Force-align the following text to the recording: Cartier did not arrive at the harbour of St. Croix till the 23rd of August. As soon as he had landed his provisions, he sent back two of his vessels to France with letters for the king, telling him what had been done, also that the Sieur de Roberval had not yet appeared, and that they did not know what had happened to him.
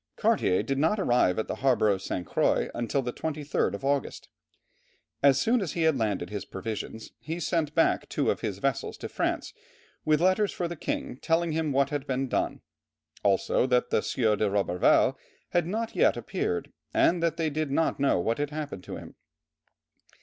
Cartier 0.15 0.63
did 0.63 0.79
not 0.79 0.99
arrive 0.99 1.37
at 1.37 1.47
the 1.47 1.57
harbour 1.61 1.87
of 1.87 2.01
St. 2.01 2.25
Croix 2.25 2.71
till 2.89 3.03
the 3.03 3.13
23rd 3.13 3.75
of 3.75 3.85
August. 3.85 4.29
As 5.21 5.39
soon 5.39 5.61
as 5.61 5.73
he 5.73 5.83
had 5.83 5.95
landed 5.95 6.31
his 6.31 6.43
provisions, 6.43 7.11
he 7.19 7.39
sent 7.39 7.75
back 7.75 8.09
two 8.09 8.31
of 8.31 8.41
his 8.41 8.57
vessels 8.57 8.97
to 8.97 9.07
France 9.07 9.53
with 10.03 10.19
letters 10.19 10.51
for 10.51 10.67
the 10.67 10.75
king, 10.75 11.17
telling 11.17 11.51
him 11.51 11.71
what 11.71 11.91
had 11.91 12.07
been 12.07 12.27
done, 12.27 12.61
also 13.21 13.67
that 13.67 13.91
the 13.91 14.01
Sieur 14.01 14.35
de 14.35 14.49
Roberval 14.49 15.19
had 15.49 15.67
not 15.67 15.95
yet 15.95 16.17
appeared, 16.17 16.73
and 16.95 17.21
that 17.21 17.37
they 17.37 17.51
did 17.51 17.69
not 17.69 17.99
know 17.99 18.19
what 18.19 18.39
had 18.39 18.49
happened 18.49 18.83
to 18.85 18.95
him. 18.95 19.13